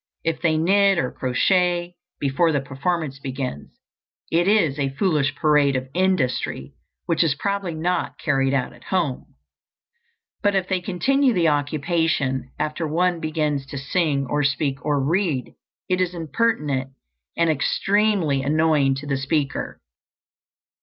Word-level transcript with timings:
If 0.23 0.41
they 0.41 0.57
knit 0.57 0.97
or 0.97 1.11
crochet 1.11 1.93
before 2.19 2.51
the 2.51 2.59
performance 2.59 3.19
begins, 3.19 3.79
it 4.31 4.47
is 4.47 4.79
a 4.79 4.89
foolish 4.89 5.35
parade 5.35 5.75
of 5.75 5.89
industry 5.93 6.73
which 7.05 7.23
is 7.23 7.35
probably 7.35 7.75
not 7.75 8.17
carried 8.17 8.51
out 8.51 8.73
at 8.73 8.85
home; 8.85 9.35
but 10.41 10.55
if 10.55 10.67
they 10.67 10.81
continue 10.81 11.33
the 11.33 11.49
occupation 11.49 12.49
after 12.57 12.87
one 12.87 13.19
begins 13.19 13.63
to 13.67 13.77
sing 13.77 14.25
or 14.25 14.43
speak 14.43 14.83
or 14.83 14.99
read, 15.07 15.53
it 15.87 16.01
is 16.01 16.15
impertinent, 16.15 16.93
and 17.37 17.51
extremely 17.51 18.41
annoying 18.41 18.95
to 18.95 19.05
the 19.05 19.17
speaker. 19.17 19.79